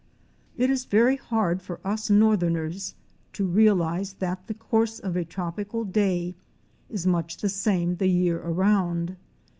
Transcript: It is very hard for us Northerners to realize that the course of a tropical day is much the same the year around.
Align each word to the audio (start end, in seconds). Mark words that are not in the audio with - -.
It 0.57 0.71
is 0.71 0.85
very 0.85 1.15
hard 1.15 1.61
for 1.61 1.79
us 1.85 2.09
Northerners 2.09 2.95
to 3.33 3.45
realize 3.45 4.13
that 4.13 4.47
the 4.47 4.55
course 4.55 4.97
of 4.97 5.15
a 5.15 5.23
tropical 5.23 5.83
day 5.85 6.33
is 6.89 7.05
much 7.05 7.37
the 7.37 7.49
same 7.49 7.97
the 7.97 8.07
year 8.09 8.41
around. 8.41 9.15